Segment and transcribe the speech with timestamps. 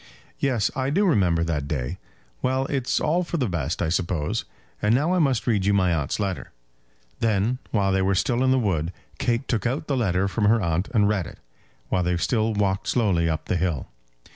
[0.39, 1.99] "Yes; I do remember that day.
[2.41, 4.45] Well; it's all for the best, I suppose.
[4.81, 6.49] And now I must read you my aunt's letter."
[7.19, 10.59] Then, while they were still in the wood, Kate took out the letter from her
[10.59, 11.37] aunt and read it,
[11.89, 13.89] while they still walked slowly up the hill.